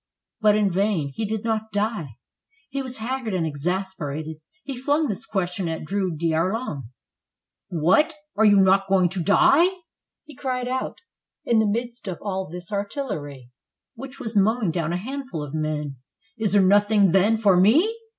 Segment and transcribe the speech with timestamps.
[0.39, 2.17] But in vain; he did not die.
[2.71, 4.37] He was haggard and exasperated.
[4.63, 6.85] He flung this question at Drouet d'Erlon:
[7.69, 8.15] "What!
[8.35, 9.67] are you not going to die?"
[10.25, 10.97] He cried out
[11.45, 13.51] in the midst of all this artillery
[13.93, 15.97] which was mowing down a handful of men:
[16.35, 17.95] "Is there nothing, then, for me?